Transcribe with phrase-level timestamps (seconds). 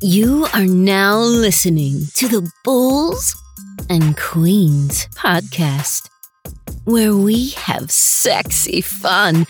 [0.00, 3.34] You are now listening to the Bulls
[3.90, 6.08] and Queens podcast,
[6.84, 9.44] where we have sexy fun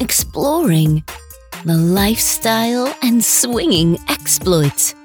[0.00, 1.04] exploring
[1.64, 4.96] the lifestyle and swinging exploits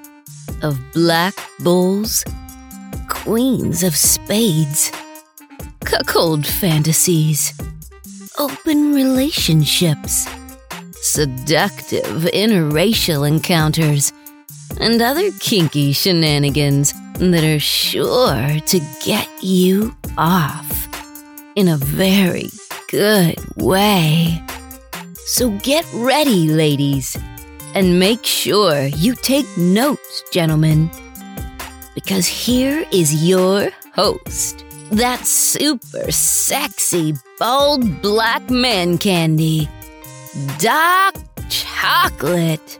[0.62, 2.24] of black bulls,
[3.08, 4.90] queens of spades,
[5.84, 7.54] cuckold fantasies,
[8.40, 10.28] open relationships,
[10.94, 14.12] seductive interracial encounters,
[14.78, 20.88] and other kinky shenanigans that are sure to get you off
[21.56, 22.48] in a very
[22.88, 24.42] good way.
[25.26, 27.16] So get ready, ladies,
[27.74, 30.90] and make sure you take notes, gentlemen,
[31.94, 39.68] because here is your host, that super sexy, bald black man candy,
[40.58, 41.14] Doc
[41.48, 42.79] Chocolate.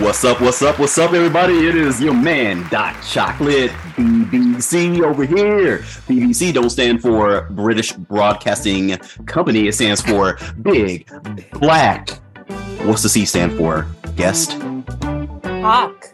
[0.00, 1.66] What's up, what's up, what's up, everybody?
[1.68, 5.78] It is your man, Doc Chocolate, BBC over here.
[6.08, 11.08] BBC don't stand for British Broadcasting Company, it stands for Big
[11.52, 12.10] Black.
[12.82, 13.86] What's the C stand for?
[14.16, 14.58] Guest?
[15.44, 16.10] Hawk.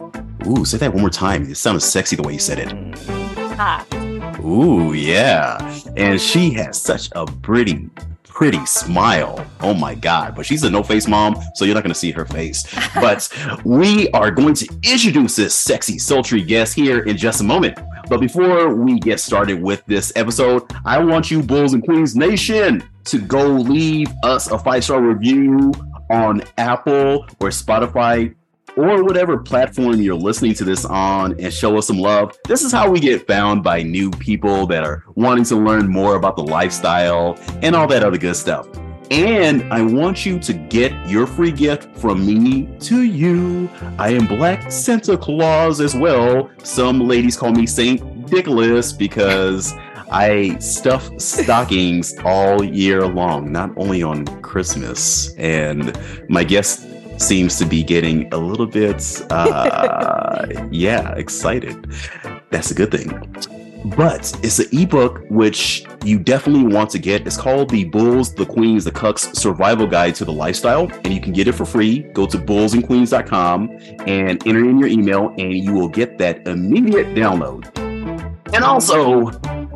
[0.46, 1.50] Ooh, say that one more time.
[1.50, 2.68] It sounded sexy the way you said it.
[2.68, 3.56] Mm.
[3.56, 4.40] Hawk.
[4.44, 5.58] Ooh, yeah.
[5.96, 7.88] And she has such a pretty,
[8.40, 9.46] pretty smile.
[9.60, 10.34] Oh my God.
[10.34, 12.64] But she's a no face mom, so you're not going to see her face.
[12.94, 13.28] But
[13.64, 17.78] we are going to introduce this sexy, sultry guest here in just a moment.
[18.08, 22.82] But before we get started with this episode, I want you, Bulls and Queens Nation,
[23.04, 25.74] to go leave us a five star review
[26.10, 28.34] on Apple or Spotify
[28.80, 32.38] or whatever platform you're listening to this on and show us some love.
[32.44, 36.16] This is how we get found by new people that are wanting to learn more
[36.16, 38.68] about the lifestyle and all that other good stuff.
[39.10, 43.68] And I want you to get your free gift from me to you.
[43.98, 46.48] I am Black Santa Claus as well.
[46.62, 49.74] Some ladies call me Saint Nicholas because
[50.12, 55.34] I stuff stockings all year long, not only on Christmas.
[55.34, 56.86] And my guest
[57.20, 61.86] seems to be getting a little bit, uh, yeah, excited.
[62.50, 63.08] That's a good thing.
[63.96, 67.26] But it's an ebook which you definitely want to get.
[67.26, 70.90] It's called The Bulls, the Queens, the Cucks Survival Guide to the Lifestyle.
[71.04, 72.00] And you can get it for free.
[72.12, 73.70] Go to bullsandqueens.com
[74.06, 77.74] and enter in your email, and you will get that immediate download.
[78.52, 79.30] And also,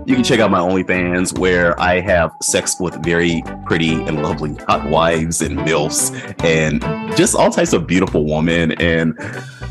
[0.06, 4.54] you can check out my OnlyFans where I have sex with very pretty and lovely
[4.69, 6.12] hot wives and MILFs
[6.44, 6.81] and
[7.16, 8.72] just all types of beautiful women.
[8.72, 9.15] And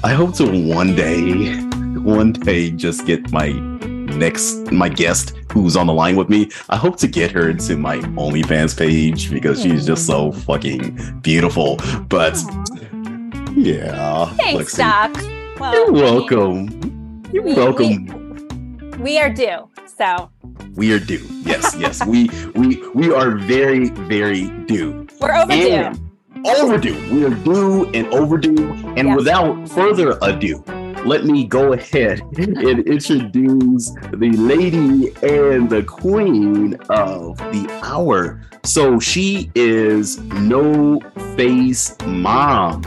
[0.03, 1.55] I hope to one day,
[1.99, 3.49] one day just get my
[4.17, 6.49] next, my guest who's on the line with me.
[6.69, 11.77] I hope to get her into my OnlyFans page because she's just so fucking beautiful.
[12.09, 12.35] But
[13.55, 14.25] yeah.
[14.35, 15.59] Thanks, Lexi, Doc.
[15.59, 17.23] Well, You're I mean, welcome.
[17.31, 18.97] You're we- welcome.
[18.99, 19.69] we are due.
[19.85, 20.29] So
[20.75, 21.25] We are due.
[21.43, 22.05] Yes, yes.
[22.05, 25.07] we we we are very, very due.
[25.21, 25.99] we're overdue.
[26.35, 26.97] And overdue.
[27.13, 28.71] We are due and overdue.
[28.97, 29.17] And Yes.
[29.17, 30.63] without further ado,
[31.05, 38.41] let me go ahead and introduce the lady and the queen of the hour.
[38.63, 40.99] So she is No
[41.35, 42.81] Face Mom.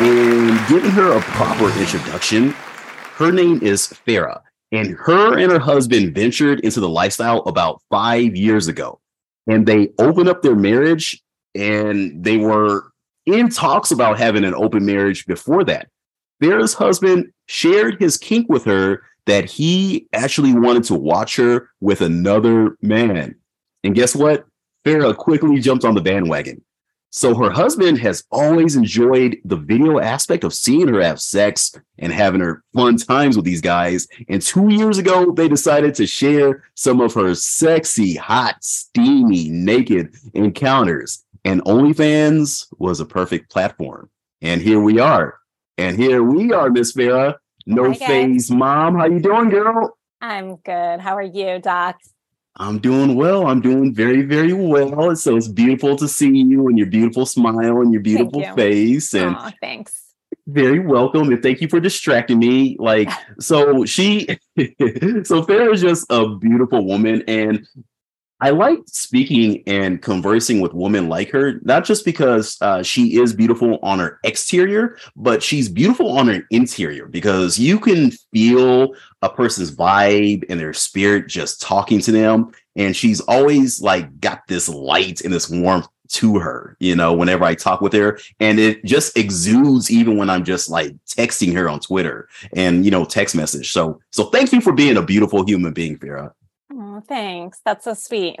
[0.00, 2.50] And giving her a proper introduction,
[3.16, 8.36] her name is Farrah, and her and her husband ventured into the lifestyle about five
[8.36, 9.00] years ago.
[9.48, 11.20] And they opened up their marriage,
[11.56, 12.92] and they were
[13.26, 15.88] in talks about having an open marriage before that.
[16.40, 22.02] Farrah's husband shared his kink with her that he actually wanted to watch her with
[22.02, 23.34] another man.
[23.82, 24.46] And guess what?
[24.84, 26.62] Farrah quickly jumped on the bandwagon.
[27.10, 32.12] So her husband has always enjoyed the video aspect of seeing her have sex and
[32.12, 34.06] having her fun times with these guys.
[34.28, 40.14] And two years ago, they decided to share some of her sexy, hot, steamy, naked
[40.34, 41.24] encounters.
[41.44, 44.10] And OnlyFans was a perfect platform.
[44.42, 45.38] And here we are.
[45.78, 47.36] And here we are, Miss Farrah.
[47.66, 48.96] No Hi, face mom.
[48.98, 49.96] How you doing, girl?
[50.20, 51.00] I'm good.
[51.00, 51.96] How are you, Doc?
[52.58, 53.46] I'm doing well.
[53.46, 55.14] I'm doing very, very well.
[55.16, 58.54] So it's beautiful to see you and your beautiful smile and your beautiful you.
[58.54, 59.14] face.
[59.14, 60.02] And Aw, thanks.
[60.46, 61.30] very welcome.
[61.30, 62.76] And thank you for distracting me.
[62.78, 64.26] Like, so she,
[64.56, 67.22] so Farrah is just a beautiful woman.
[67.28, 67.66] And
[68.40, 73.34] I like speaking and conversing with women like her, not just because uh, she is
[73.34, 79.28] beautiful on her exterior, but she's beautiful on her interior because you can feel a
[79.28, 82.52] person's vibe and their spirit just talking to them.
[82.76, 87.44] And she's always like got this light and this warmth to her, you know, whenever
[87.44, 88.18] I talk with her.
[88.40, 92.90] And it just exudes even when I'm just like texting her on Twitter and, you
[92.90, 93.72] know, text message.
[93.72, 96.32] So, so thank you for being a beautiful human being, Farrah.
[96.72, 97.60] Oh, thanks.
[97.64, 98.36] That's so sweet.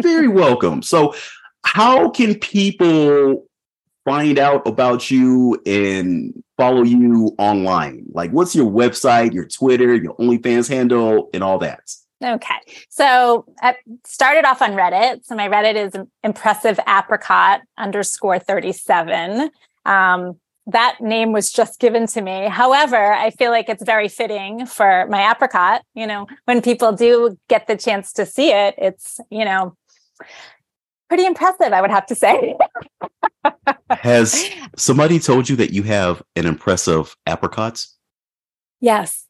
[0.00, 0.82] Very welcome.
[0.82, 1.14] So,
[1.64, 3.46] how can people
[4.04, 8.04] find out about you and follow you online?
[8.12, 11.80] Like, what's your website, your Twitter, your OnlyFans handle, and all that?
[12.22, 12.54] Okay.
[12.90, 15.24] So I started off on Reddit.
[15.24, 15.92] So my Reddit is
[16.22, 19.50] impressive apricot underscore 37.
[19.86, 22.48] Um, that name was just given to me.
[22.48, 25.82] However, I feel like it's very fitting for my apricot.
[25.94, 29.76] You know, when people do get the chance to see it, it's, you know,
[31.08, 32.56] pretty impressive, I would have to say.
[33.90, 37.84] Has somebody told you that you have an impressive apricot?
[38.80, 39.26] Yes.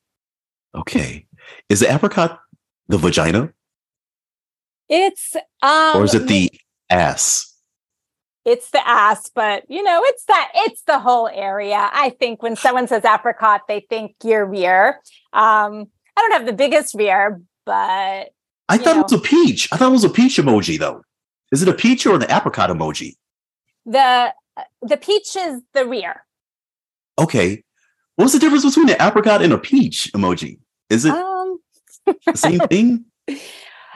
[0.75, 1.27] Okay.
[1.69, 2.41] Is the apricot
[2.89, 3.53] the vagina?
[4.89, 6.51] It's um or is it the
[6.91, 7.50] ass?
[8.45, 11.91] It's the ass, but you know, it's that it's the whole area.
[11.93, 15.01] I think when someone says apricot, they think your rear.
[15.33, 18.31] Um, I don't have the biggest rear, but
[18.69, 19.01] I thought know.
[19.01, 19.69] it was a peach.
[19.73, 21.03] I thought it was a peach emoji though.
[21.53, 23.17] Is it a peach or an apricot emoji?
[23.85, 24.33] The
[24.83, 26.25] the peach is the rear.
[27.19, 27.63] Okay.
[28.17, 30.59] What's the difference between an apricot and a peach emoji?
[30.89, 31.59] Is it um,
[32.07, 33.05] the same thing?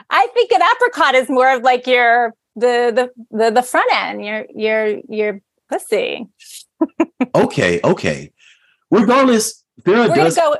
[0.09, 4.25] I think an apricot is more of like your the the the, the front end,
[4.25, 6.27] your your your pussy.
[7.35, 8.31] okay, okay.
[8.91, 10.35] Regardless, Farrah does.
[10.35, 10.55] Go-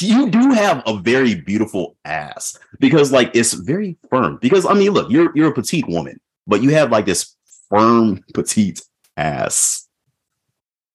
[0.00, 4.90] you do have a very beautiful ass because like it's very firm because i mean
[4.90, 7.36] look you're you're a petite woman but you have like this
[7.70, 8.82] firm petite
[9.16, 9.86] ass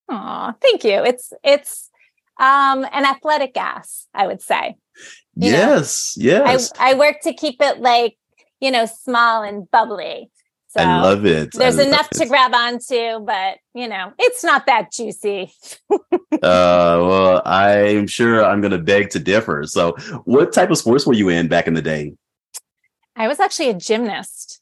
[0.09, 1.89] oh thank you it's it's
[2.37, 4.75] um an athletic ass i would say
[5.35, 8.17] you yes know, yes I, I work to keep it like
[8.61, 10.29] you know small and bubbly
[10.73, 11.51] so I love it.
[11.51, 12.19] There's enough it.
[12.19, 15.51] to grab onto, but you know, it's not that juicy.
[15.91, 15.99] uh,
[16.41, 19.65] well, I'm sure I'm going to beg to differ.
[19.65, 22.13] So, what type of sports were you in back in the day?
[23.17, 24.61] I was actually a gymnast.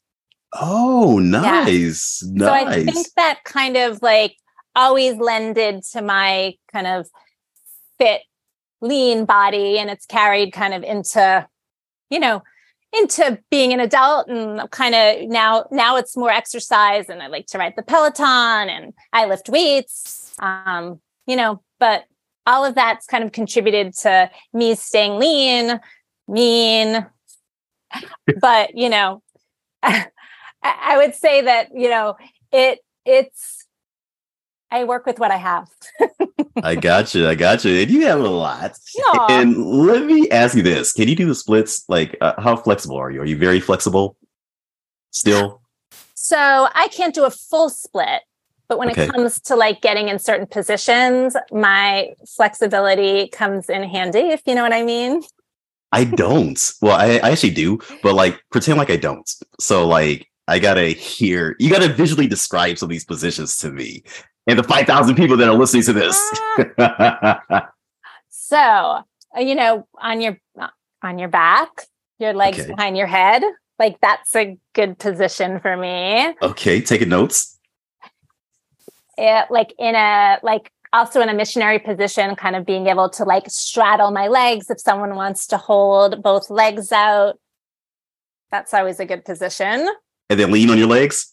[0.52, 2.24] Oh, nice.
[2.26, 2.32] Yeah.
[2.32, 2.48] Nice.
[2.48, 4.34] So I think that kind of like
[4.74, 7.06] always lended to my kind of
[7.98, 8.22] fit,
[8.80, 11.46] lean body, and it's carried kind of into,
[12.10, 12.42] you know,
[12.92, 17.46] into being an adult and kind of now now it's more exercise and I like
[17.48, 22.04] to ride the Peloton and I lift weights um you know but
[22.46, 25.80] all of that's kind of contributed to me staying lean
[26.26, 27.06] mean
[28.40, 29.22] but you know
[29.82, 30.06] I,
[30.62, 32.16] I would say that you know
[32.50, 33.66] it it's
[34.70, 35.68] I work with what I have.
[36.62, 37.28] I got you.
[37.28, 37.80] I got you.
[37.80, 38.72] And you have a lot.
[38.72, 39.30] Aww.
[39.30, 41.84] And let me ask you this: Can you do the splits?
[41.88, 43.20] Like, uh, how flexible are you?
[43.20, 44.16] Are you very flexible?
[45.10, 45.62] Still.
[46.14, 48.22] So I can't do a full split,
[48.68, 49.04] but when okay.
[49.04, 54.20] it comes to like getting in certain positions, my flexibility comes in handy.
[54.20, 55.22] If you know what I mean.
[55.92, 56.72] I don't.
[56.80, 59.28] Well, I, I actually do, but like pretend like I don't.
[59.58, 64.04] So like I gotta hear, you gotta visually describe some of these positions to me
[64.50, 66.18] and the 5,000 people that are listening to this.
[66.78, 67.70] Ah.
[68.28, 69.04] so, uh,
[69.38, 70.68] you know, on your uh,
[71.02, 71.68] on your back,
[72.18, 72.68] your legs okay.
[72.68, 73.42] behind your head,
[73.78, 76.34] like that's a good position for me.
[76.42, 77.58] Okay, taking notes.
[79.16, 83.24] It, like in a like also in a missionary position, kind of being able to
[83.24, 87.38] like straddle my legs if someone wants to hold both legs out.
[88.50, 89.88] That's always a good position.
[90.28, 91.32] And then lean on your legs.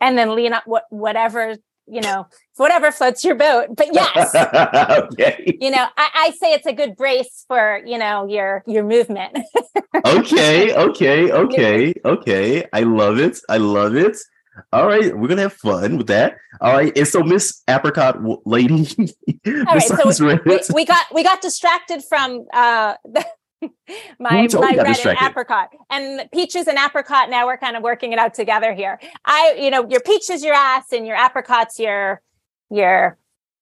[0.00, 3.68] And then lean up what whatever you know, whatever floats your boat.
[3.76, 5.56] But yes, okay.
[5.60, 9.38] you know, I, I, say it's a good brace for you know your your movement.
[10.06, 12.68] okay, okay, okay, okay.
[12.72, 13.38] I love it.
[13.48, 14.16] I love it.
[14.72, 16.36] All right, we're gonna have fun with that.
[16.60, 18.86] All right, and so Miss Apricot Lady.
[19.46, 23.24] All right, so we, we, got we got distracted from uh, the,
[24.18, 25.70] my my red and apricot.
[25.90, 28.98] And peaches and apricot now we're kind of working it out together here.
[29.24, 32.20] I you know your peach is your ass and your apricot's your
[32.70, 33.16] your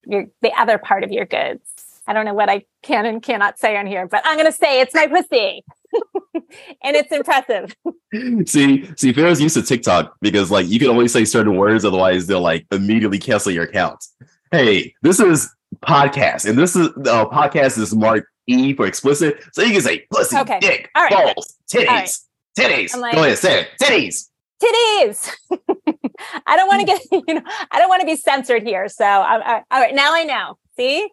[0.07, 1.69] your the other part of your goods.
[2.07, 4.57] I don't know what i can and cannot say on here but i'm going to
[4.57, 5.65] say it's my pussy.
[6.83, 7.77] And it's impressive.
[8.47, 12.27] See see Farrah's used to tiktok because like you can only say certain words otherwise
[12.27, 14.05] they'll like immediately cancel your account.
[14.51, 15.49] Hey this is
[15.85, 19.43] podcast and this is uh, podcast is marked E for explicit.
[19.53, 20.59] So you can say pussy, okay.
[20.61, 21.87] dick, balls, Titties.
[21.87, 22.19] right.
[22.59, 22.97] Titties.
[22.97, 23.69] Like- Go ahead, say it.
[23.81, 24.29] Titties.
[24.63, 25.31] titties.
[26.47, 27.11] I don't want to mm.
[27.11, 28.89] get, you know, I don't want to be censored here.
[28.89, 30.59] So, I, all right, now I know.
[30.77, 31.09] See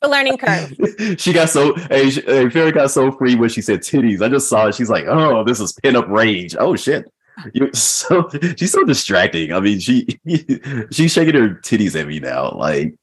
[0.00, 1.18] the learning curve.
[1.18, 4.22] she got so hey, she- hey Farrah got so free when she said titties.
[4.22, 4.74] I just saw it.
[4.74, 6.56] She's like, oh, this is pin up rage.
[6.58, 7.10] Oh shit.
[7.54, 9.52] You so she's so distracting.
[9.52, 10.06] I mean, she
[10.90, 12.52] she's shaking her titties at me now.
[12.52, 12.94] Like,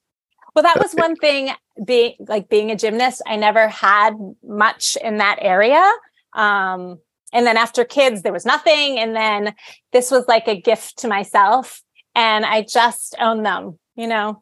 [0.55, 1.51] Well, that was one thing
[1.83, 3.21] being like being a gymnast.
[3.27, 5.91] I never had much in that area.
[6.33, 6.99] Um,
[7.33, 8.97] and then after kids, there was nothing.
[8.97, 9.53] And then
[9.91, 11.81] this was like a gift to myself.
[12.15, 14.41] And I just own them, you know.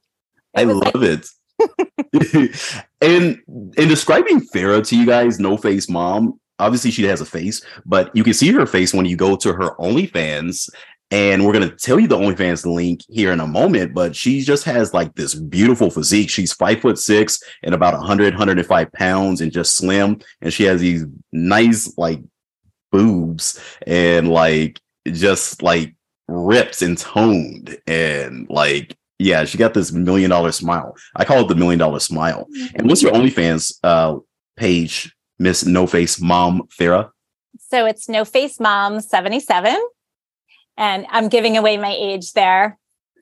[0.55, 1.27] It I was like- love it.
[3.01, 3.39] and
[3.77, 8.15] in describing Farrah to you guys, no face mom, obviously she has a face, but
[8.15, 10.70] you can see her face when you go to her OnlyFans.
[11.12, 14.64] And we're gonna tell you the OnlyFans link here in a moment, but she just
[14.64, 16.30] has like this beautiful physique.
[16.30, 20.20] She's five foot six and about 100, 105 pounds and just slim.
[20.42, 22.22] And she has these nice like
[22.92, 25.96] boobs and like just like
[26.28, 30.96] ripped and toned and like yeah, she got this million dollar smile.
[31.16, 32.48] I call it the million dollar smile.
[32.76, 34.18] And what's your OnlyFans uh
[34.58, 37.10] page, Miss No Face Mom Farrah?
[37.60, 39.80] So it's No Face Mom 77.
[40.77, 42.77] And I'm giving away my age there.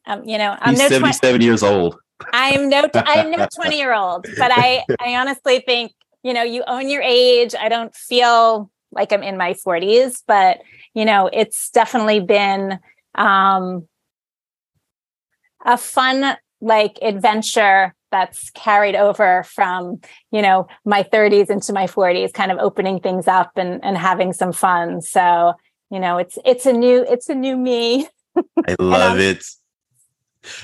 [0.06, 1.98] Um, you know, I'm She's no 20, 77 years old.
[2.34, 5.94] I'm no I'm no 20 year old, but I I honestly think,
[6.24, 7.54] you know, you own your age.
[7.60, 10.62] I don't feel like I'm in my 40s, but
[10.94, 12.80] you know, it's definitely been
[13.16, 13.88] um
[15.66, 22.34] a fun like adventure that's carried over from, you know, my 30s into my 40s,
[22.34, 25.02] kind of opening things up and and having some fun.
[25.02, 25.54] So,
[25.92, 28.08] you know, it's it's a new it's a new me.
[28.68, 29.44] I love it.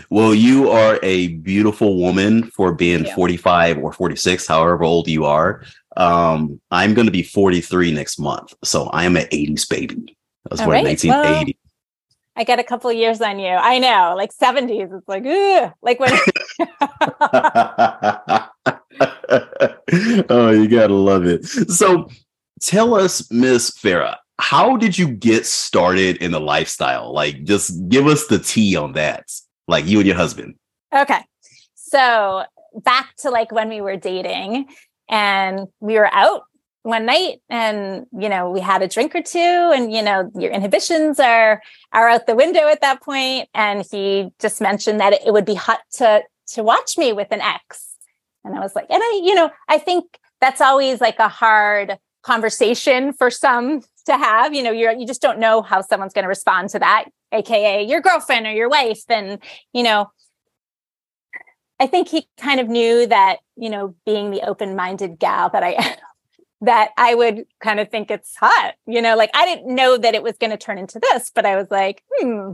[0.10, 5.64] Well, you are a beautiful woman for being 45 or 46, however old you are.
[5.98, 8.56] Um, I'm going to be 43 next month.
[8.64, 10.18] So I am an 80s baby.
[10.50, 11.60] I was All born in right, well, 1980.
[12.38, 13.50] I get a couple years on you.
[13.50, 14.98] I know, like 70s.
[14.98, 15.26] It's like,
[15.82, 16.12] like when
[20.30, 21.46] oh, you gotta love it.
[21.46, 22.10] So,
[22.62, 27.14] tell us, Miss Farrah, how did you get started in the lifestyle?
[27.14, 29.30] Like, just give us the tea on that.
[29.68, 30.56] Like you and your husband.
[30.96, 31.20] Okay.
[31.76, 32.44] So
[32.76, 34.68] back to like when we were dating
[35.10, 36.44] and we were out
[36.84, 40.52] one night and you know we had a drink or two and you know your
[40.52, 45.34] inhibitions are are out the window at that point and he just mentioned that it
[45.34, 47.96] would be hot to to watch me with an ex
[48.46, 51.98] and i was like and i you know i think that's always like a hard
[52.24, 56.24] conversation for some to have you know you're you just don't know how someone's going
[56.24, 59.40] to respond to that aka your girlfriend or your wife and
[59.74, 60.10] you know
[61.80, 65.74] I think he kind of knew that, you know, being the open-minded gal that I
[65.74, 65.96] am,
[66.62, 68.74] that I would kind of think it's hot.
[68.88, 71.46] You know, like I didn't know that it was going to turn into this, but
[71.46, 72.54] I was like, hmm.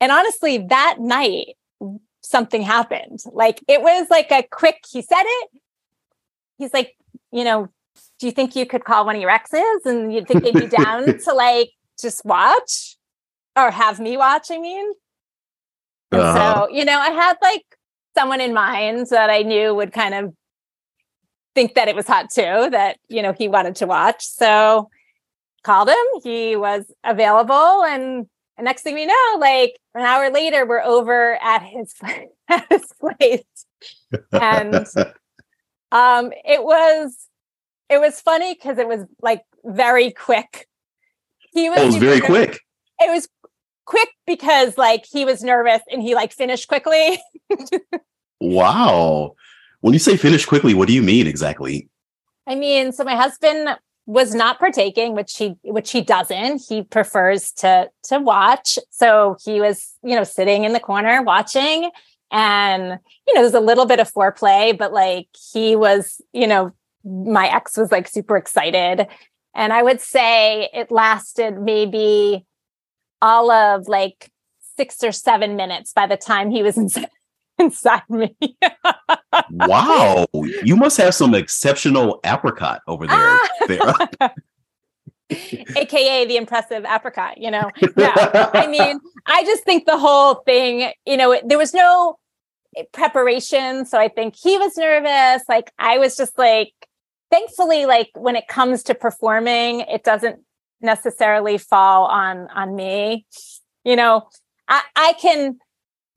[0.00, 1.56] And honestly, that night
[2.20, 3.20] something happened.
[3.32, 5.50] Like it was like a quick, he said it.
[6.58, 6.96] He's like,
[7.32, 7.68] you know,
[8.18, 10.66] do you think you could call one of your exes and you think they'd be
[10.66, 12.96] down to like just watch
[13.56, 14.50] or have me watch?
[14.50, 14.92] I mean,
[16.12, 16.66] Uh-huh.
[16.66, 17.64] so, you know, I had like
[18.16, 20.34] someone in mind that I knew would kind of
[21.54, 24.24] think that it was hot too, that, you know, he wanted to watch.
[24.24, 24.88] So
[25.64, 27.84] called him, he was available.
[27.84, 28.26] And
[28.56, 31.94] the next thing we know, like an hour later, we're over at his,
[32.48, 33.42] at his place.
[34.32, 34.74] And
[35.92, 37.27] um, it was,
[37.90, 40.68] it was funny because it was like very quick.
[41.52, 42.60] He was oh, it was very quick.
[43.00, 43.28] It was
[43.84, 47.18] quick because like he was nervous and he like finished quickly.
[48.40, 49.34] Wow.
[49.80, 51.88] When you say finish quickly, what do you mean exactly?
[52.46, 53.76] I mean, so my husband
[54.06, 56.62] was not partaking, which he which he doesn't.
[56.68, 58.78] He prefers to to watch.
[58.90, 61.90] So he was, you know, sitting in the corner watching
[62.30, 66.72] and you know, there's a little bit of foreplay, but like he was, you know,
[67.04, 69.06] my ex was like super excited.
[69.54, 72.44] And I would say it lasted maybe
[73.22, 74.30] all of like
[74.76, 77.08] 6 or 7 minutes by the time he was inside,
[77.58, 78.36] inside me.
[79.50, 80.26] Wow.
[80.32, 83.38] you must have some exceptional apricot over there,
[84.20, 84.30] Ah!
[85.76, 88.10] Aka the impressive apricot you know no
[88.54, 92.16] i mean i just think the whole thing you know it- there was no
[92.94, 96.72] preparation so i think he was nervous like i was just like
[97.30, 100.40] thankfully like when it comes to performing it doesn't
[100.80, 103.26] necessarily fall on on me
[103.84, 104.28] you know
[104.68, 105.58] i i can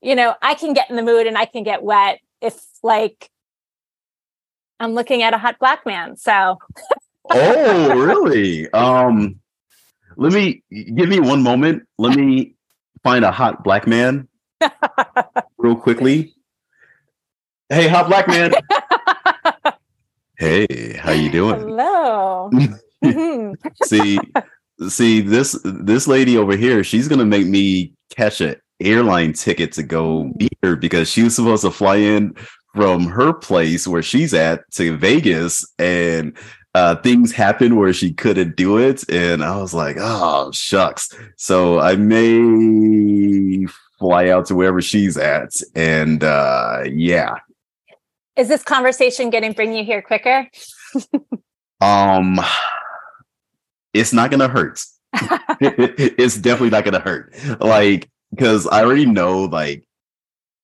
[0.00, 3.28] you know i can get in the mood and i can get wet if like
[4.80, 6.58] i'm looking at a hot black man so
[7.30, 8.70] oh, really?
[8.72, 9.40] Um,
[10.16, 11.84] let me give me one moment.
[11.98, 12.54] Let me
[13.02, 14.28] find a hot black man
[15.58, 16.34] real quickly.
[17.68, 18.52] Hey, hot black man.
[20.42, 21.60] hey, how you doing?
[21.60, 22.50] Hello.
[23.04, 23.56] Mhm.
[23.82, 24.16] see,
[24.88, 26.84] see this this lady over here.
[26.84, 31.34] She's gonna make me catch an airline ticket to go meet her because she was
[31.34, 32.32] supposed to fly in
[32.76, 36.36] from her place where she's at to Vegas, and
[36.76, 41.08] uh, things happened where she couldn't do it, and I was like, oh shucks.
[41.36, 43.66] So I may
[43.98, 47.34] fly out to wherever she's at, and uh, yeah,
[48.36, 50.48] Is this conversation going to bring you here quicker?
[51.80, 52.40] um,
[53.92, 54.80] it's not gonna hurt.
[55.60, 57.34] it's definitely not gonna hurt.
[57.60, 59.84] Like, because I already know, like,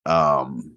[0.07, 0.77] um,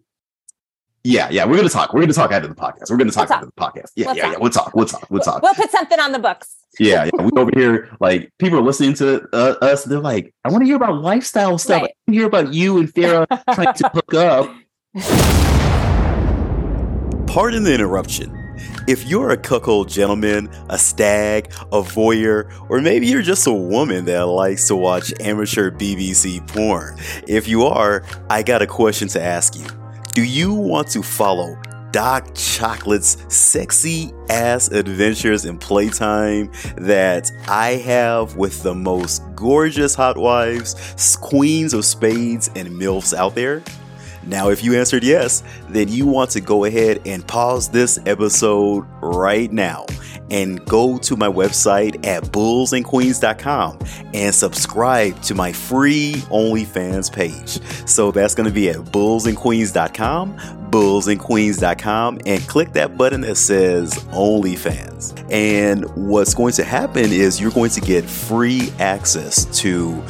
[1.04, 1.94] yeah, yeah, we're gonna talk.
[1.94, 2.92] We're gonna talk after the podcast.
[2.92, 3.92] We're gonna talk We'll after the podcast.
[3.96, 4.34] Yeah, We'll yeah, talk.
[4.34, 4.40] yeah.
[4.40, 4.76] We'll talk.
[4.76, 5.08] We'll talk.
[5.10, 5.42] We'll talk.
[5.42, 6.58] We'll put something on the books.
[6.78, 7.24] Yeah, yeah.
[7.24, 9.86] We over here, like, people are listening to uh, us.
[9.86, 11.82] They're like, I want to hear about lifestyle stuff.
[11.84, 11.92] Right.
[11.92, 15.60] I want to hear about you and Farrah trying to hook up.
[17.32, 18.38] Pardon the interruption.
[18.90, 24.04] If you're a cuckold gentleman, a stag, a voyeur, or maybe you're just a woman
[24.04, 26.98] that likes to watch amateur BBC porn,
[27.30, 29.66] if you are, I got a question to ask you.
[30.14, 31.56] Do you want to follow
[31.92, 40.18] Doc Chocolate's sexy ass adventures and playtime that I have with the most gorgeous hot
[40.18, 43.64] wives, queens of spades, and MILFs out there?
[44.26, 48.86] Now, if you answered yes, then you want to go ahead and pause this episode
[49.02, 49.86] right now
[50.32, 53.80] and go to my website at bullsandqueens.com
[54.14, 57.60] and subscribe to my free OnlyFans page.
[57.88, 60.38] So that's going to be at bullsandqueens.com,
[60.72, 65.30] bullsandqueens.com, and click that button that says OnlyFans.
[65.30, 70.02] And what's going to happen is you're going to get free access to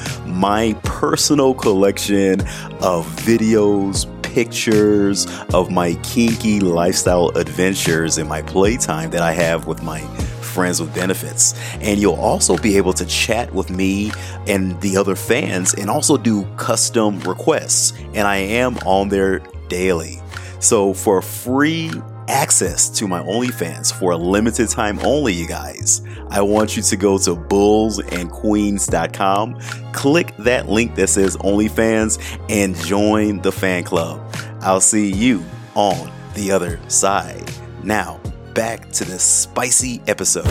[0.42, 2.42] my personal collection
[2.82, 9.84] of videos, pictures of my kinky lifestyle adventures and my playtime that I have with
[9.84, 10.00] my
[10.42, 11.54] friends with benefits.
[11.76, 14.12] And you'll also be able to chat with me
[14.48, 17.94] and the other fans and also do custom requests.
[18.16, 20.24] And I am on there daily.
[20.60, 21.92] So for free
[22.28, 26.98] access to my OnlyFans for a limited time only, you guys, I want you to
[26.98, 29.60] go to bullsandqueens.com,
[29.94, 34.22] click that link that says OnlyFans, and join the fan club.
[34.62, 35.44] I'll see you
[35.76, 37.52] on the other side.
[37.84, 38.20] Now,
[38.54, 40.46] back to this spicy episode.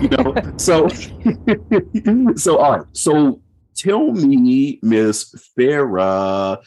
[0.00, 0.88] you know so
[2.36, 3.40] so all right so
[3.74, 6.58] tell me miss farrah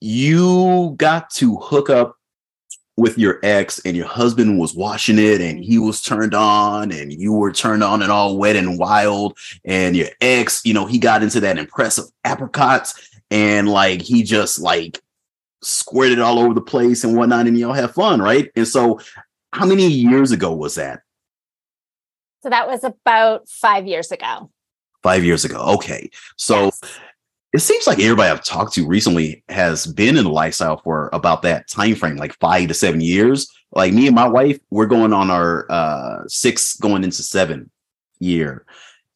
[0.00, 2.16] you got to hook up
[2.96, 7.12] with your ex and your husband was watching it and he was turned on and
[7.12, 10.98] you were turned on and all wet and wild and your ex you know he
[10.98, 15.00] got into that impressive apricots and like he just like
[15.62, 19.00] squirted all over the place and whatnot and y'all have fun right and so
[19.52, 21.00] how many years ago was that
[22.42, 24.50] So that was about five years ago.
[25.02, 25.58] five years ago.
[25.76, 26.10] Okay.
[26.36, 26.80] So Yes.
[27.52, 31.42] It seems like everybody I've talked to recently has been in the lifestyle for about
[31.42, 33.46] that time frame, like five to seven years.
[33.72, 37.70] Like me and my wife, we're going on our uh six going into seven
[38.20, 38.64] year.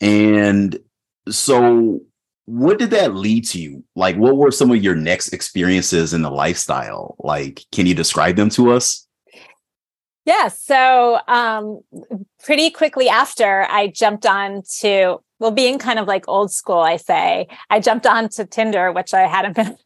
[0.01, 0.79] And
[1.29, 2.01] so
[2.45, 3.85] what did that lead to you?
[3.97, 7.17] Like what were some of your next experiences in the lifestyle?
[7.19, 9.07] Like, can you describe them to us?
[10.27, 10.49] Yeah.
[10.49, 11.81] So um,
[12.45, 16.97] pretty quickly after, I jumped on to, well, being kind of like old school, I
[16.97, 19.77] say, I jumped on to Tinder, which I hadn't been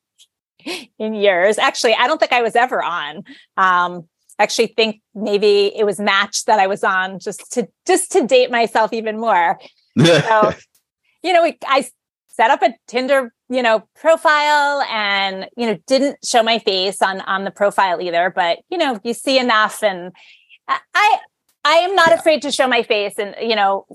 [0.98, 1.58] in years.
[1.58, 3.24] Actually, I don't think I was ever on.
[3.56, 4.08] Um,
[4.38, 8.50] actually think maybe it was Match that I was on just to just to date
[8.50, 9.58] myself even more.
[9.98, 10.52] So,
[11.22, 11.86] you know, we, I
[12.28, 17.20] set up a Tinder, you know, profile and, you know, didn't show my face on,
[17.22, 20.12] on the profile either, but, you know, you see enough and
[20.68, 21.18] I,
[21.64, 22.14] I, am not Yeah.
[22.14, 23.14] afraid to show my face.
[23.18, 23.86] And, you know,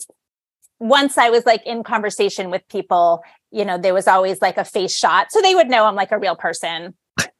[0.80, 4.66] once I was like in conversation with people, you know, there was always like a
[4.66, 5.32] face shot.
[5.32, 6.94] So they would know I'm like a real person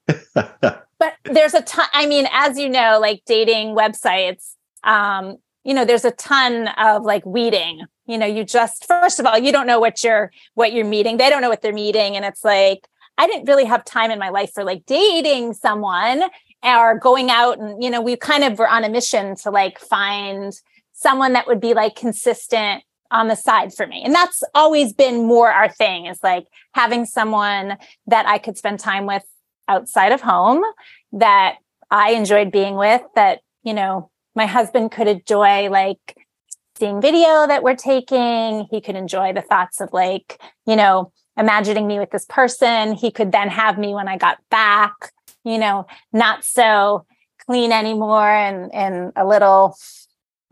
[0.34, 5.86] but there's a ton i mean as you know like dating websites um you know
[5.86, 9.68] there's a ton of like weeding you know you just first of all you don't
[9.68, 12.88] know what you're what you're meeting they don't know what they're meeting and it's like
[13.18, 16.24] i didn't really have time in my life for like dating someone
[16.64, 19.80] or going out and you know we kind of were on a mission to like
[19.80, 20.54] find
[20.94, 25.28] someone that would be like consistent on the side for me and that's always been
[25.28, 29.24] more our thing is like having someone that i could spend time with
[29.68, 30.64] outside of home
[31.12, 31.56] that
[31.90, 36.18] I enjoyed being with that, you know, my husband could enjoy like
[36.78, 38.68] seeing video that we're taking.
[38.70, 42.94] He could enjoy the thoughts of like, you know, imagining me with this person.
[42.94, 44.94] He could then have me when I got back,
[45.44, 47.06] you know, not so
[47.46, 49.78] clean anymore and and a little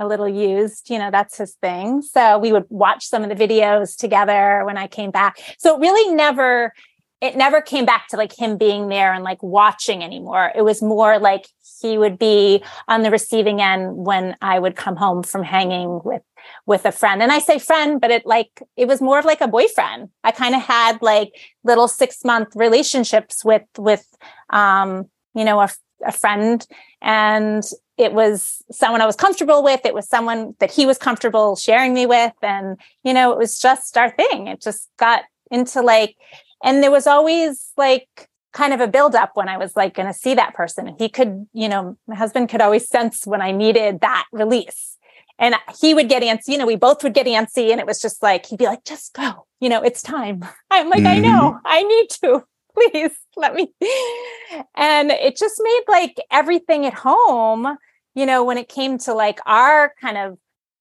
[0.03, 2.01] a little used you know that's his thing.
[2.01, 5.37] So we would watch some of the videos together when i came back.
[5.57, 6.73] So it really never
[7.21, 10.51] it never came back to like him being there and like watching anymore.
[10.53, 11.47] It was more like
[11.81, 16.21] he would be on the receiving end when i would come home from hanging with
[16.65, 17.21] with a friend.
[17.23, 20.09] And i say friend but it like it was more of like a boyfriend.
[20.23, 24.05] I kind of had like little six month relationships with with
[24.49, 25.69] um you know a,
[26.05, 26.65] a friend
[27.01, 27.63] and
[27.97, 29.85] it was someone I was comfortable with.
[29.85, 32.33] It was someone that he was comfortable sharing me with.
[32.41, 34.47] And, you know, it was just our thing.
[34.47, 36.15] It just got into like,
[36.63, 40.13] and there was always like kind of a buildup when I was like going to
[40.13, 40.95] see that person.
[40.97, 44.97] He could, you know, my husband could always sense when I needed that release.
[45.39, 47.71] And he would get antsy, you know, we both would get antsy.
[47.71, 50.45] And it was just like, he'd be like, just go, you know, it's time.
[50.71, 51.07] I'm like, mm-hmm.
[51.07, 52.43] I know, I need to.
[52.91, 53.71] please let me.
[54.75, 57.77] And it just made like everything at home,
[58.13, 60.37] you know, when it came to like our kind of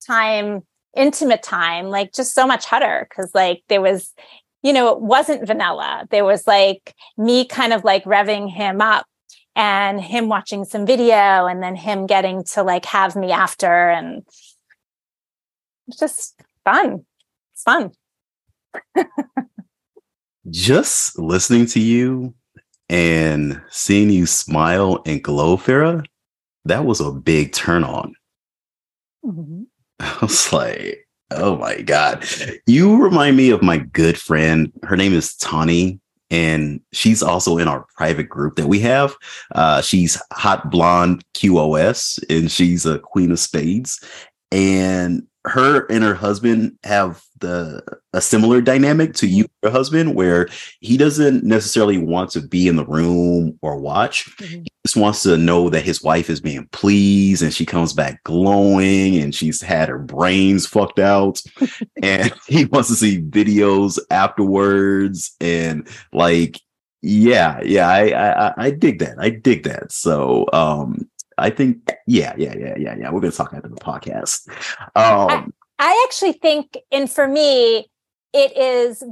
[0.06, 0.62] time,
[0.94, 4.12] intimate time, like just so much hotter because like there was,
[4.62, 6.06] you know, it wasn't vanilla.
[6.10, 9.06] There was like me kind of like revving him up
[9.56, 13.88] and him watching some video and then him getting to like have me after.
[13.88, 14.22] And
[15.88, 17.06] it's just fun.
[17.54, 17.92] It's fun.
[20.50, 22.34] just listening to you
[22.88, 26.04] and seeing you smile and glow, Farrah,
[26.64, 28.14] that was a big turn on.
[29.24, 29.62] Mm-hmm.
[30.00, 32.24] I was like, oh my God.
[32.66, 34.72] You remind me of my good friend.
[34.82, 36.00] Her name is Tani,
[36.30, 39.14] and she's also in our private group that we have.
[39.54, 44.02] Uh, she's Hot Blonde QOS, and she's a Queen of Spades.
[44.50, 47.82] And her and her husband have the
[48.14, 50.48] a similar dynamic to you your husband where
[50.80, 54.62] he doesn't necessarily want to be in the room or watch mm-hmm.
[54.62, 58.22] he just wants to know that his wife is being pleased and she comes back
[58.24, 61.42] glowing and she's had her brains fucked out
[62.02, 66.58] and he wants to see videos afterwards and like
[67.02, 72.34] yeah yeah I, I i dig that i dig that so um I think, yeah,
[72.36, 73.10] yeah, yeah, yeah, yeah.
[73.10, 74.48] We're going to talk after the podcast.
[74.94, 75.52] Um,
[75.84, 77.90] I, actually think, and for me,
[78.32, 79.02] it is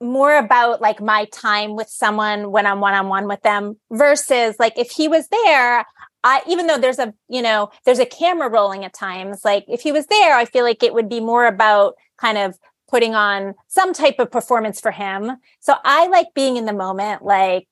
[0.00, 4.56] more about like my time with someone when I'm one on one with them versus
[4.58, 5.84] like if he was there,
[6.24, 9.82] I even though there's a you know there's a camera rolling at times, like if
[9.82, 13.54] he was there, I feel like it would be more about kind of putting on
[13.68, 15.36] some type of performance for him.
[15.60, 17.22] So I like being in the moment.
[17.22, 17.68] Like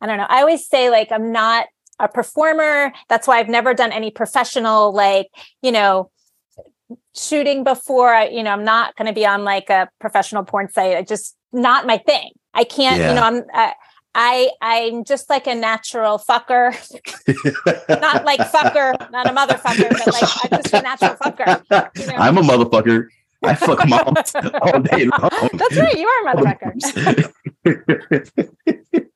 [0.00, 0.26] I don't know.
[0.28, 1.66] I always say like I'm not
[2.00, 2.92] a performer.
[3.08, 5.28] That's why I've never done any professional, like,
[5.62, 6.10] you know,
[7.14, 8.14] shooting before.
[8.14, 10.96] I, you know, I'm not going to be on like a professional porn site.
[10.96, 12.30] I just not my thing.
[12.54, 13.08] I can't, yeah.
[13.10, 13.72] you know, I'm, uh,
[14.12, 16.74] I I'm just like a natural fucker,
[18.00, 21.96] not like fucker, not a motherfucker, but like I'm just a natural fucker.
[21.96, 22.14] You know?
[22.14, 23.06] I'm a motherfucker.
[23.42, 25.50] I fuck moms all day long.
[25.52, 27.32] That's right, you are a motherfucker.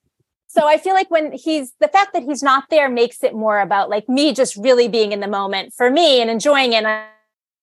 [0.46, 3.61] so I feel like when he's the fact that he's not there makes it more
[3.61, 6.85] about like me just really being in the moment for me and enjoying it.
[6.85, 7.04] And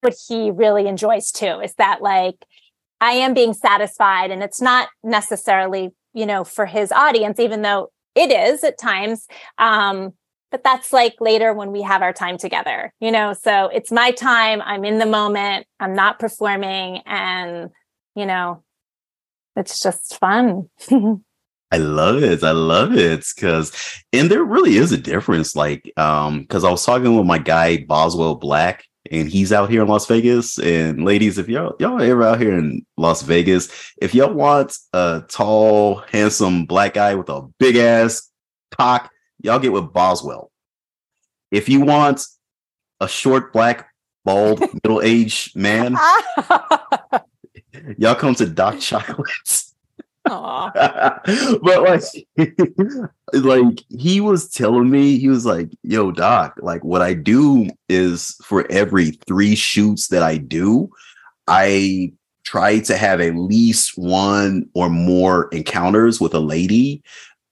[0.02, 2.44] what he really enjoys too is that like
[3.00, 7.90] I am being satisfied and it's not necessarily, you know, for his audience, even though
[8.14, 9.26] it is at times.
[9.58, 10.12] Um,
[10.50, 13.32] but that's like later when we have our time together, you know.
[13.32, 14.60] So it's my time.
[14.62, 15.66] I'm in the moment.
[15.80, 17.00] I'm not performing.
[17.06, 17.70] And,
[18.14, 18.62] you know,
[19.56, 20.68] it's just fun.
[20.90, 22.44] I love it.
[22.44, 23.72] I love it because,
[24.12, 25.56] and there really is a difference.
[25.56, 29.82] Like, um, because I was talking with my guy Boswell Black, and he's out here
[29.82, 30.58] in Las Vegas.
[30.58, 35.24] And ladies, if y'all y'all ever out here in Las Vegas, if y'all want a
[35.28, 38.30] tall, handsome black guy with a big ass
[38.70, 39.10] cock,
[39.40, 40.50] y'all get with Boswell.
[41.50, 42.24] If you want
[43.00, 43.88] a short, black,
[44.24, 45.96] bald, middle aged man,
[47.98, 49.71] y'all come to Doc Chocolates.
[50.24, 52.02] but like,
[53.32, 58.36] like he was telling me, he was like, "Yo, doc, like what I do is
[58.44, 60.90] for every three shoots that I do,
[61.48, 62.12] I
[62.44, 67.02] try to have at least one or more encounters with a lady,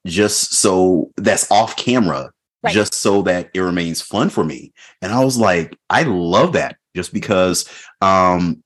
[0.06, 2.30] just so that's off camera,
[2.62, 2.72] right.
[2.72, 6.76] just so that it remains fun for me." And I was like, I love that,
[6.94, 7.68] just because
[8.00, 8.62] um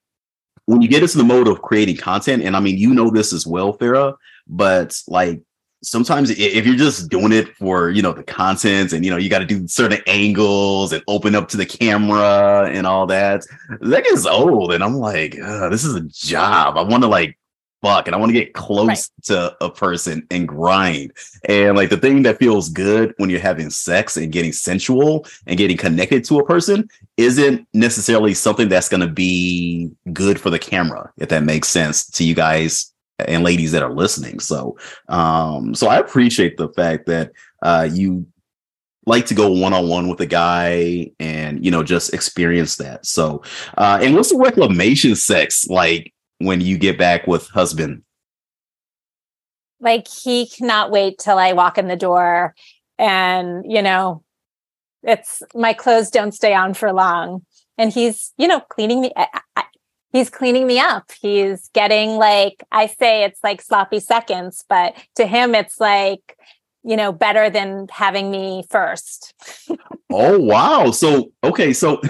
[0.66, 3.32] when you get into the mode of creating content, and I mean, you know this
[3.32, 5.42] as well, Farrah, but like
[5.82, 9.28] sometimes if you're just doing it for you know the content and you know you
[9.28, 13.44] got to do certain angles and open up to the camera and all that
[13.82, 15.32] that gets old and i'm like
[15.70, 16.78] this is a job.
[16.78, 17.36] I want to like
[17.84, 19.08] fuck and i want to get close right.
[19.22, 21.12] to a person and grind
[21.48, 25.58] and like the thing that feels good when you're having sex and getting sensual and
[25.58, 30.58] getting connected to a person isn't necessarily something that's going to be good for the
[30.58, 34.40] camera if that makes sense to you guys and ladies that are listening.
[34.40, 34.76] So,
[35.08, 38.26] um, so I appreciate the fact that uh, you
[39.06, 43.06] like to go one on one with a guy and you know just experience that.
[43.06, 43.42] So,
[43.76, 46.13] uh, and what's the reclamation sex like
[46.44, 48.02] when you get back with husband?
[49.80, 52.54] Like he cannot wait till I walk in the door,
[52.98, 54.22] and you know,
[55.02, 57.44] it's my clothes don't stay on for long,
[57.76, 59.12] and he's you know cleaning me.
[59.16, 59.64] I, I,
[60.12, 61.10] he's cleaning me up.
[61.20, 66.38] He's getting like I say it's like sloppy seconds, but to him it's like
[66.82, 69.34] you know better than having me first.
[70.14, 70.90] oh wow.
[70.90, 72.00] So okay, so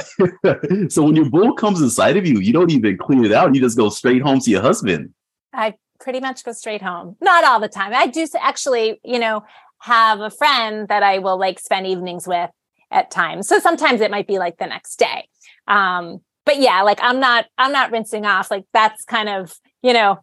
[0.89, 3.55] so when your bull comes inside of you, you don't even clean it out.
[3.55, 5.15] You just go straight home to your husband.
[5.53, 7.17] I pretty much go straight home.
[7.21, 7.93] Not all the time.
[7.95, 9.45] I do actually, you know,
[9.81, 12.51] have a friend that I will like spend evenings with
[12.91, 13.49] at times.
[13.49, 15.29] So sometimes it might be like the next day.
[15.67, 18.51] Um, but yeah, like I'm not I'm not rinsing off.
[18.51, 20.23] Like that's kind of, you know,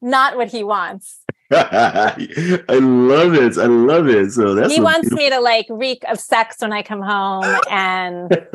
[0.00, 1.20] not what he wants.
[2.68, 3.58] I love it.
[3.58, 4.32] I love it.
[4.32, 5.18] So that's he wants beautiful...
[5.18, 7.44] me to like reek of sex when I come home.
[7.70, 8.46] And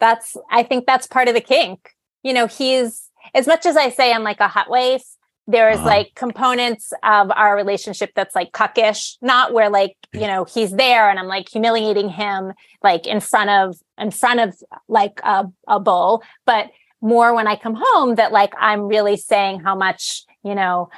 [0.00, 1.94] that's I think that's part of the kink.
[2.22, 5.04] You know, he's as much as I say I'm like a hot wife,
[5.48, 5.86] there's uh-huh.
[5.86, 11.08] like components of our relationship that's like cuckish not where like you know he's there
[11.08, 12.52] and i'm like humiliating him
[12.84, 14.54] like in front of in front of
[14.86, 19.58] like a, a bull but more when i come home that like i'm really saying
[19.58, 20.90] how much you know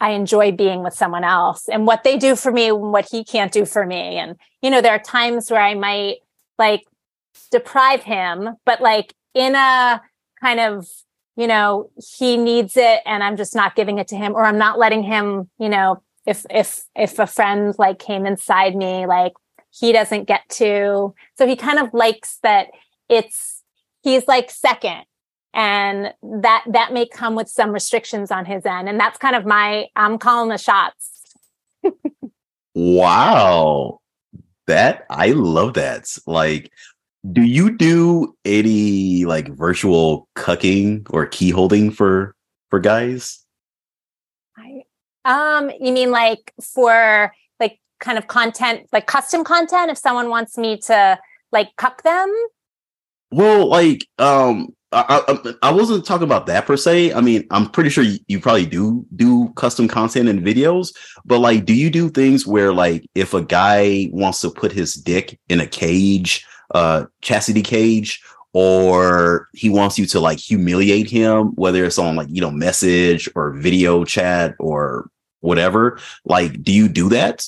[0.00, 3.24] i enjoy being with someone else and what they do for me and what he
[3.24, 4.18] can't do for me.
[4.18, 6.16] And you know there are times where i might
[6.58, 6.84] like
[7.50, 10.00] deprive him but like in a
[10.40, 10.86] kind of
[11.36, 14.58] you know he needs it and i'm just not giving it to him or i'm
[14.58, 19.32] not letting him you know if if if a friend like came inside me like
[19.78, 21.14] he doesn't get to.
[21.36, 22.68] So he kind of likes that
[23.08, 23.62] it's
[24.02, 25.04] he's like second
[25.56, 29.44] and that that may come with some restrictions on his end and that's kind of
[29.44, 31.10] my i'm calling the shots
[32.74, 33.98] wow
[34.68, 36.70] that i love that like
[37.32, 42.34] do you do any like virtual cucking or key holding for
[42.70, 43.44] for guys?
[44.56, 44.82] I
[45.24, 50.56] um you mean like for like kind of content like custom content if someone wants
[50.56, 51.18] me to
[51.52, 52.32] like cuck them?
[53.30, 57.12] Well, like um I, I, I, wasn't talking about that per se.
[57.12, 60.94] I mean, I'm pretty sure you, you, probably do do custom content and videos,
[61.26, 64.94] but like, do you do things where like if a guy wants to put his
[64.94, 71.54] dick in a cage uh chastity cage or he wants you to like humiliate him
[71.56, 76.88] whether it's on like you know message or video chat or whatever like do you
[76.88, 77.46] do that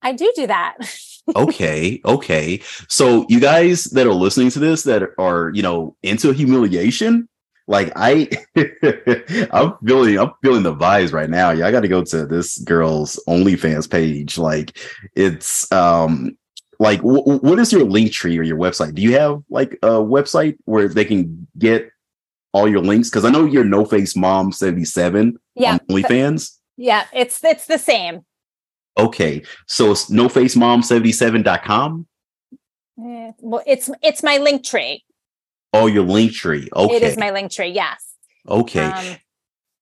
[0.00, 0.76] i do do that
[1.36, 6.32] okay okay so you guys that are listening to this that are you know into
[6.32, 7.28] humiliation
[7.68, 8.28] like I,
[9.52, 11.50] I'm feeling, I'm feeling the vibes right now.
[11.52, 14.36] Yeah, I got to go to this girl's OnlyFans page.
[14.36, 14.76] Like,
[15.14, 16.36] it's, um,
[16.78, 18.94] like w- what is your link tree or your website?
[18.94, 21.90] Do you have like a website where they can get
[22.52, 23.08] all your links?
[23.08, 26.58] Because I know you're No Face Mom 77 yeah, on OnlyFans.
[26.76, 28.24] Yeah, it's it's the same.
[28.98, 29.42] Okay.
[29.66, 32.06] So it's no face mom 77.com.
[33.00, 35.04] Eh, well, it's it's my link tree.
[35.72, 36.68] Oh, your link tree.
[36.74, 36.96] Okay.
[36.96, 38.14] It is my link tree, yes.
[38.48, 38.84] Okay.
[38.84, 39.16] Um,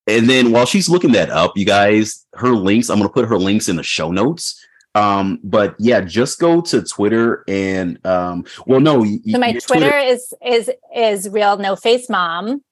[0.06, 3.38] and then while she's looking that up, you guys, her links, I'm gonna put her
[3.38, 4.64] links in the show notes.
[4.94, 9.04] Um, but yeah, just go to Twitter and um, well, no.
[9.04, 12.62] So my Twitter, Twitter, is is is real no face mom.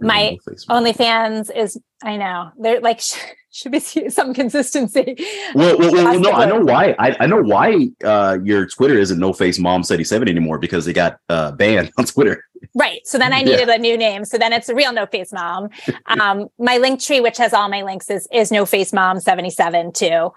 [0.00, 3.00] My no OnlyFans is I know they're like
[3.58, 5.16] should be some consistency.
[5.54, 6.94] Well, well, well no, I know why.
[6.98, 10.84] I, I know why uh, your Twitter isn't no face mom seventy seven anymore because
[10.84, 12.44] they got uh, banned on Twitter.
[12.74, 13.06] Right.
[13.06, 13.74] So then I needed yeah.
[13.74, 14.24] a new name.
[14.24, 15.68] So then it's a real no face mom.
[16.06, 19.50] Um, my link tree, which has all my links, is is no face mom seventy
[19.50, 20.32] seven too.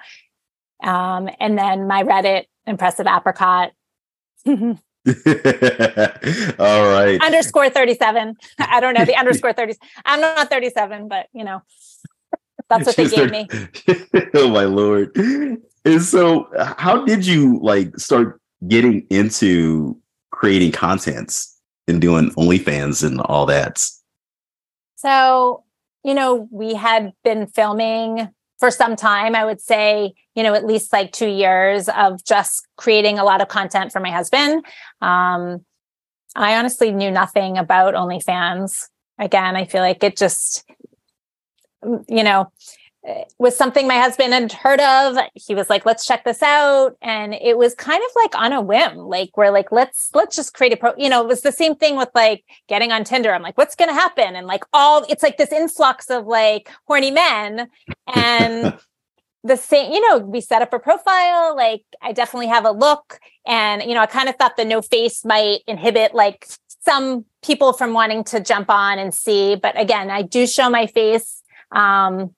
[0.84, 3.72] Um, and then my Reddit, impressive apricot.
[4.46, 5.14] All
[6.92, 7.20] right.
[7.22, 8.36] underscore 37.
[8.60, 9.74] I don't know the underscore 30.
[10.06, 11.64] I'm not 37, but you know,
[12.72, 13.48] that's what they gave me.
[14.34, 15.16] oh my Lord.
[15.16, 19.98] And so how did you like start getting into
[20.32, 23.84] creating contents and doing OnlyFans and all that?
[24.96, 25.64] So,
[26.04, 28.30] you know, we had been filming
[28.60, 29.36] for some time.
[29.36, 33.42] I would say, you know, at least like two years of just creating a lot
[33.42, 34.64] of content for my husband.
[35.02, 35.66] Um,
[36.36, 38.88] I honestly knew nothing about OnlyFans.
[39.20, 40.64] Again, I feel like it just,
[42.08, 42.52] you know,
[43.06, 45.18] eh, was something my husband had heard of.
[45.34, 46.96] He was like, let's check this out.
[47.02, 48.98] And it was kind of like on a whim.
[48.98, 51.76] Like we're like, let's let's just create a pro, you know, it was the same
[51.76, 53.34] thing with like getting on Tinder.
[53.34, 54.36] I'm like, what's gonna happen?
[54.36, 57.70] And like all it's like this influx of like horny men.
[58.14, 58.78] And
[59.44, 61.56] the same, you know, we set up a profile.
[61.56, 63.20] Like I definitely have a look.
[63.46, 66.48] And, you know, I kind of thought the no face might inhibit like
[66.84, 69.56] some people from wanting to jump on and see.
[69.56, 71.41] But again, I do show my face.
[71.72, 72.36] Um,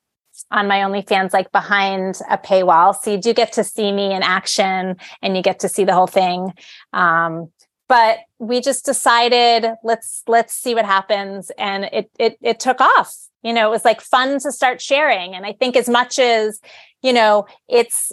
[0.51, 2.95] on my OnlyFans, like behind a paywall.
[2.95, 5.93] So you do get to see me in action and you get to see the
[5.93, 6.53] whole thing.
[6.91, 7.51] Um,
[7.87, 13.15] but we just decided let's let's see what happens, and it it it took off.
[13.43, 15.35] You know, it was like fun to start sharing.
[15.35, 16.59] And I think as much as
[17.01, 18.11] you know, it's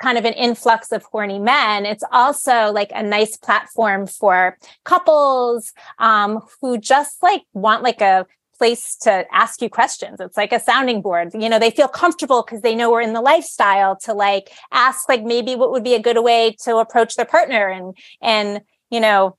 [0.00, 5.72] kind of an influx of horny men, it's also like a nice platform for couples
[5.98, 8.26] um, who just like want like a
[8.60, 10.20] place to ask you questions.
[10.20, 11.30] It's like a sounding board.
[11.32, 15.08] You know, they feel comfortable because they know we're in the lifestyle to like ask
[15.08, 19.00] like maybe what would be a good way to approach their partner and and you
[19.00, 19.38] know,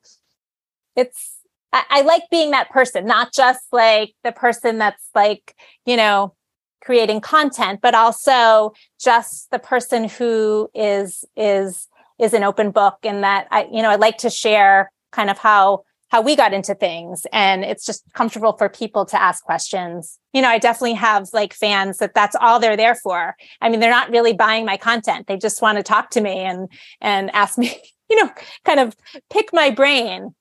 [0.96, 1.38] it's
[1.72, 5.56] I, I like being that person, not just like the person that's like,
[5.86, 6.34] you know,
[6.84, 11.88] creating content, but also just the person who is is
[12.20, 15.38] is an open book and that I, you know, I like to share kind of
[15.38, 17.26] how how we got into things.
[17.32, 20.20] And it's just comfortable for people to ask questions.
[20.34, 23.36] You know i definitely have like fans that that's all they're there for.
[23.62, 25.28] I mean they're not really buying my content.
[25.28, 26.70] They just want to talk to me and
[27.00, 28.30] and ask me you know
[28.66, 28.96] kind of
[29.30, 30.36] pick my brain.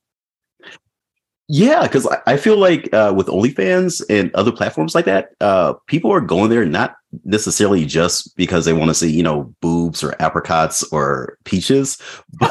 [1.53, 6.13] Yeah, because I, feel like uh, with OnlyFans and other platforms like that, uh, people
[6.13, 6.95] are going there not
[7.25, 11.99] necessarily just because they want to see, you know, boobs or apricots or peaches
[12.33, 12.51] but,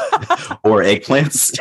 [0.64, 1.58] or eggplants,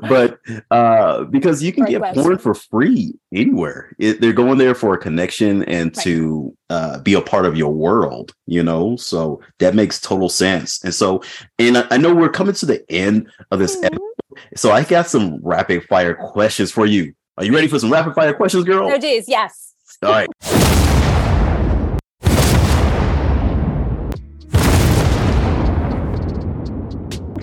[0.08, 0.38] but
[0.70, 3.94] uh, because you can get porn for free anywhere.
[3.98, 6.04] It, they're going there for a connection and right.
[6.04, 8.96] to uh, be a part of your world, you know.
[8.96, 10.82] So that makes total sense.
[10.84, 11.22] And so,
[11.58, 13.86] and I, I know we're coming to the end of this mm-hmm.
[13.86, 14.10] episode
[14.56, 17.14] so I got some rapid fire questions for you.
[17.36, 18.90] Are you ready for some rapid fire questions, girl?
[18.90, 19.74] Oh, geez, yes.
[20.02, 20.28] All right.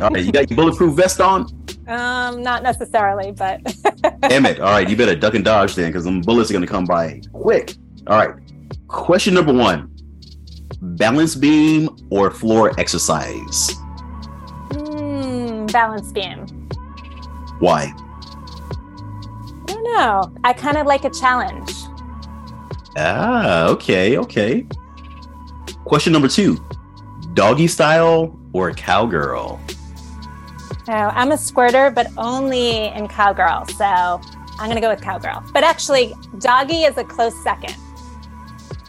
[0.02, 1.48] All right, you got your bulletproof vest on?
[1.88, 3.64] Um, not necessarily, but
[4.22, 4.60] damn it.
[4.60, 7.22] All right, you better duck and dodge then, because them bullets are gonna come by
[7.34, 7.74] quick.
[8.06, 8.36] All right.
[8.88, 9.90] Question number one:
[10.82, 13.74] balance beam or floor exercise?
[14.70, 16.46] Mm, balance beam.
[17.60, 17.92] Why?
[17.92, 20.32] I don't know.
[20.44, 21.74] I kind of like a challenge.
[22.98, 24.68] Ah, okay, okay.
[25.86, 26.64] Question number two
[27.34, 29.60] doggy style or cowgirl?
[30.90, 33.66] Oh, I'm a squirter, but only in cowgirl.
[33.76, 35.44] So I'm going to go with cowgirl.
[35.52, 37.76] But actually, doggy is a close second.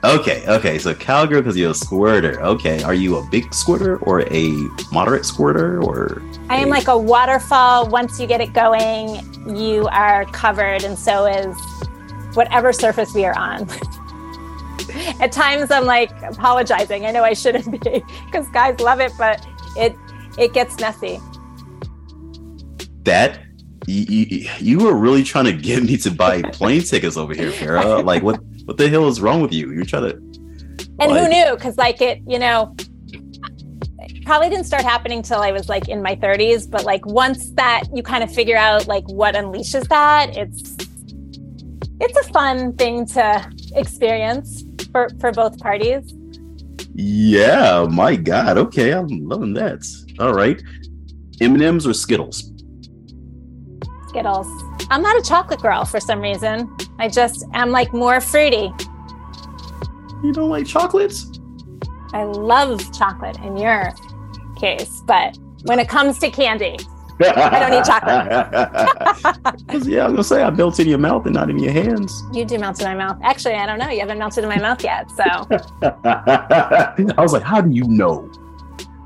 [0.05, 0.79] Okay, okay.
[0.79, 2.41] So cowgirl because you're a squirter.
[2.41, 2.83] Okay.
[2.85, 4.53] Are you a big squirter or a
[4.93, 7.89] moderate squirter or I am like a waterfall.
[7.89, 11.57] Once you get it going, you are covered and so is
[12.35, 13.69] whatever surface we are on.
[15.21, 17.05] At times I'm like apologizing.
[17.05, 19.45] I know I shouldn't be because guys love it, but
[19.77, 19.97] it
[20.39, 21.21] it gets messy.
[23.09, 23.41] That
[23.87, 28.05] you, you were really trying to get me to buy plane tickets over here, Farrah.
[28.05, 29.73] Like what what the hell is wrong with you?
[29.73, 30.17] You're trying to.
[31.01, 31.55] And like, who knew?
[31.55, 32.77] Because like it, you know,
[34.27, 36.71] probably didn't start happening till I was like in my 30s.
[36.71, 40.77] But like once that you kind of figure out like what unleashes that, it's
[42.01, 46.15] it's a fun thing to experience for for both parties.
[46.95, 48.59] Yeah, my God.
[48.59, 49.83] Okay, I'm loving that.
[50.19, 50.63] All right,
[51.41, 52.53] M and M's or Skittles?
[54.09, 54.49] Skittles.
[54.91, 56.75] I'm not a chocolate girl for some reason.
[56.99, 58.73] I just am like more fruity.
[60.23, 61.31] You don't like chocolates?
[62.13, 63.95] I love chocolate in your
[64.59, 66.79] case, but when it comes to candy,
[67.21, 69.87] I don't eat chocolate.
[69.87, 72.25] yeah, I was gonna say I melt in your mouth and not in your hands.
[72.33, 73.19] You do melt in my mouth.
[73.23, 73.91] Actually, I don't know.
[73.91, 75.25] You haven't melted in my mouth yet, so.
[75.83, 78.31] I was like, how do you know?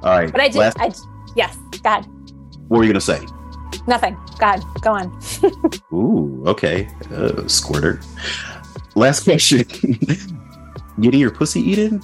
[0.02, 0.30] All right.
[0.30, 0.58] But I did.
[0.58, 0.78] Last...
[0.78, 0.92] I,
[1.34, 1.56] yes.
[1.82, 2.06] Go ahead.
[2.68, 3.26] What were you gonna say?
[3.86, 4.16] Nothing.
[4.38, 4.62] God.
[4.80, 5.20] Go on.
[5.92, 6.88] Ooh, okay.
[7.12, 8.00] Uh, squirter.
[8.94, 9.64] Last question.
[11.00, 12.02] getting your pussy eaten?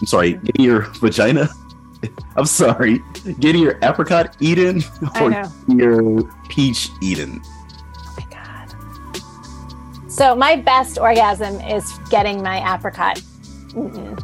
[0.00, 1.48] I'm sorry, getting your vagina?
[2.36, 3.00] I'm sorry.
[3.40, 4.82] Getting your apricot eaten
[5.20, 7.40] or your peach eaten?
[7.44, 10.10] Oh my god.
[10.10, 13.22] So my best orgasm is getting my apricot
[13.70, 14.18] eaten.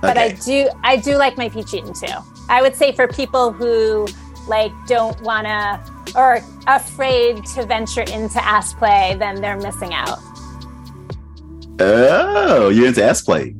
[0.00, 2.14] But I do I do like my peach eaten too.
[2.48, 4.06] I would say for people who
[4.46, 5.82] like don't wanna
[6.16, 10.18] or afraid to venture into ass play, then they're missing out.
[11.78, 13.54] Oh, you're into ass play.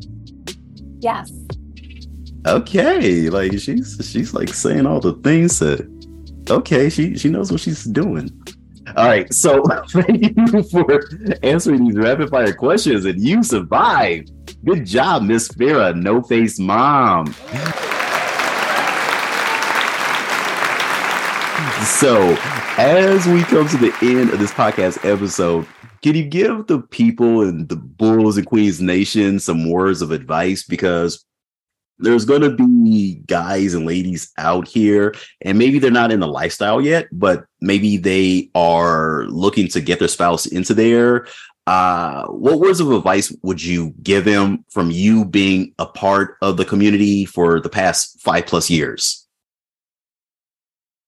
[1.01, 1.31] Yes.
[2.47, 5.87] Okay, like she's she's like saying all the things that.
[6.49, 8.31] Okay, she she knows what she's doing.
[8.97, 11.03] All right, so thank you for
[11.43, 14.31] answering these rapid fire questions, and you survived.
[14.65, 17.35] Good job, Miss Farrah, no face mom.
[21.99, 22.37] So,
[22.77, 25.67] as we come to the end of this podcast episode,
[26.03, 30.63] can you give the people in the Bulls and Queens Nation some words of advice?
[30.63, 31.25] Because
[31.99, 36.27] there's going to be guys and ladies out here, and maybe they're not in the
[36.27, 41.27] lifestyle yet, but maybe they are looking to get their spouse into there.
[41.67, 46.59] Uh, what words of advice would you give them from you being a part of
[46.59, 49.27] the community for the past five plus years?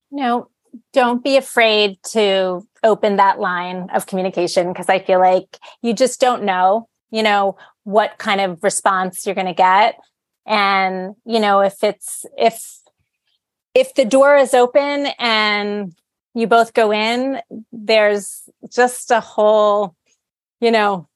[0.09, 0.49] No,
[0.93, 6.19] don't be afraid to open that line of communication because I feel like you just
[6.19, 9.95] don't know, you know, what kind of response you're going to get.
[10.45, 12.79] And, you know, if it's, if,
[13.73, 15.93] if the door is open and
[16.33, 17.41] you both go in,
[17.71, 19.95] there's just a whole,
[20.59, 21.07] you know,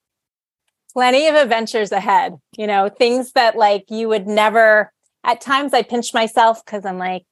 [0.93, 4.91] plenty of adventures ahead, you know, things that like you would never,
[5.23, 7.23] at times I pinch myself because I'm like,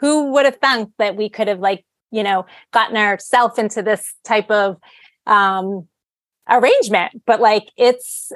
[0.00, 4.14] who would have thunk that we could have like you know gotten ourselves into this
[4.24, 4.76] type of
[5.26, 5.86] um
[6.48, 7.22] arrangement?
[7.26, 8.32] But like it's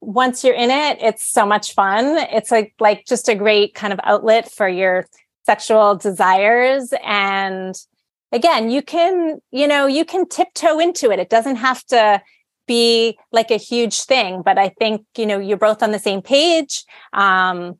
[0.00, 2.18] once you're in it it's so much fun.
[2.32, 5.06] It's like like just a great kind of outlet for your
[5.44, 6.94] sexual desires.
[7.04, 7.74] And
[8.30, 11.18] again you can you know you can tiptoe into it.
[11.18, 12.22] It doesn't have to
[12.68, 14.42] be like a huge thing.
[14.42, 16.84] But i think you know you're both on the same page.
[17.12, 17.78] Um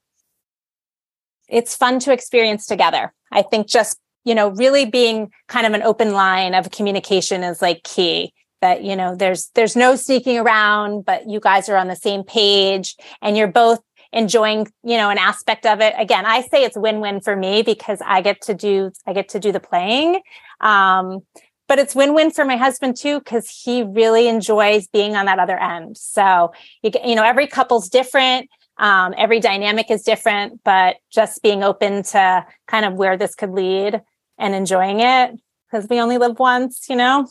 [1.49, 3.14] it's fun to experience together.
[3.32, 7.62] I think just, you know, really being kind of an open line of communication is
[7.62, 11.88] like key that, you know, there's there's no sneaking around, but you guys are on
[11.88, 13.80] the same page and you're both
[14.12, 15.94] enjoying, you know, an aspect of it.
[15.98, 19.40] Again, I say it's win-win for me because I get to do I get to
[19.40, 20.20] do the playing.
[20.60, 21.20] Um
[21.68, 25.58] but it's win-win for my husband too because he really enjoys being on that other
[25.58, 25.98] end.
[25.98, 26.52] So,
[26.82, 28.48] you, you know, every couple's different
[28.78, 33.50] um, every dynamic is different, but just being open to kind of where this could
[33.50, 34.00] lead
[34.38, 35.38] and enjoying it
[35.70, 37.28] because we only live once, you know?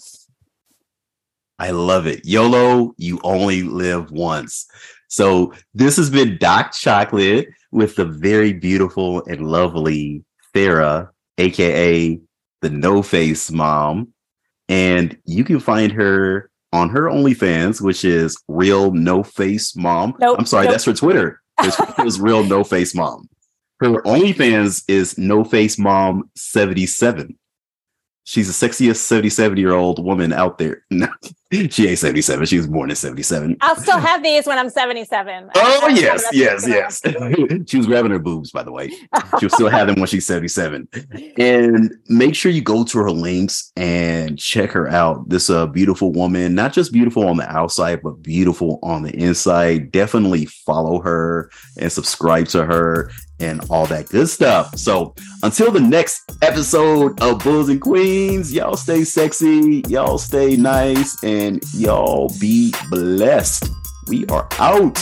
[1.60, 2.24] I love it.
[2.24, 4.68] YOLO, you only live once.
[5.08, 10.24] So this has been Doc Chocolate with the very beautiful and lovely
[10.54, 12.20] Farrah, aka
[12.62, 14.14] the No Face Mom.
[14.70, 20.16] And you can find her on her OnlyFans, which is Real No Face Mom.
[20.20, 20.74] Nope, I'm sorry, nope.
[20.74, 21.42] that's her Twitter.
[21.60, 23.30] It's, it's Real No Face Mom.
[23.80, 27.38] Her OnlyFans is No Face Mom 77.
[28.30, 30.84] She's the sexiest 77 year old woman out there.
[30.92, 31.08] No,
[31.70, 32.46] she ain't 77.
[32.46, 33.56] She was born in 77.
[33.62, 35.50] I'll still have these when I'm 77.
[35.56, 37.02] Oh I'm- yes, yes, yes.
[37.70, 38.92] she was grabbing her boobs, by the way.
[39.40, 40.90] She'll still have them when she's 77.
[41.38, 45.30] And make sure you go to her links and check her out.
[45.30, 49.90] This uh beautiful woman, not just beautiful on the outside, but beautiful on the inside.
[49.92, 51.50] Definitely follow her
[51.80, 53.10] and subscribe to her
[53.40, 54.78] and all that good stuff.
[54.78, 55.14] So
[55.44, 61.64] until the next episode of Bulls and Queens, y'all stay sexy, y'all stay nice, and
[61.74, 63.70] y'all be blessed.
[64.08, 64.96] We are out.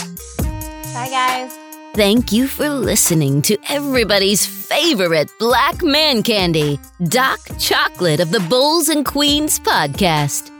[0.92, 1.52] Bye, guys.
[1.94, 8.90] Thank you for listening to everybody's favorite black man candy, Doc Chocolate of the Bulls
[8.90, 10.50] and Queens podcast.